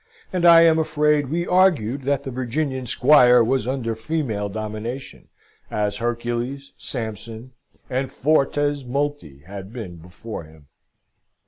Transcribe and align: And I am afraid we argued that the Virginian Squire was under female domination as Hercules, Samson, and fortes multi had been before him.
And 0.33 0.45
I 0.47 0.63
am 0.63 0.79
afraid 0.79 1.29
we 1.29 1.45
argued 1.45 2.05
that 2.05 2.23
the 2.23 2.31
Virginian 2.31 2.87
Squire 2.87 3.43
was 3.43 3.67
under 3.67 3.93
female 3.95 4.49
domination 4.49 5.27
as 5.69 5.97
Hercules, 5.97 6.71
Samson, 6.75 7.51
and 7.87 8.11
fortes 8.11 8.83
multi 8.83 9.41
had 9.45 9.71
been 9.71 9.97
before 9.97 10.45
him. 10.45 10.65